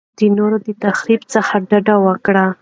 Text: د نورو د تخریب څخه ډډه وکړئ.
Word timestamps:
د 0.17 0.19
نورو 0.37 0.57
د 0.65 0.67
تخریب 0.83 1.21
څخه 1.33 1.53
ډډه 1.69 1.95
وکړئ. 2.05 2.47